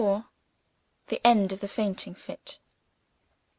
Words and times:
THE 1.09 1.21
END 1.23 1.51
OF 1.51 1.59
THE 1.59 1.67
FAINTING 1.67 2.15
FIT. 2.15 2.57